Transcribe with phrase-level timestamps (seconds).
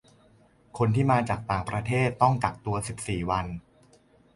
[0.77, 3.45] คนที่มาจากต่างประเทศต้องกักตัวสิบสี่วัน